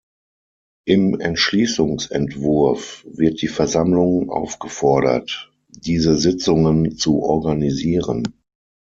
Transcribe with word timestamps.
Im 0.87 1.19
Entschließungsentwurf 1.19 3.05
wird 3.07 3.39
die 3.43 3.47
Versammlung 3.47 4.31
aufgefordert, 4.31 5.51
diese 5.67 6.17
Sitzungen 6.17 6.97
zu 6.97 7.21
organisieren. 7.21 8.25